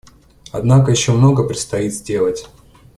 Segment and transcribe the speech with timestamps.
[0.51, 2.47] Однако еще многое предстоит сделать.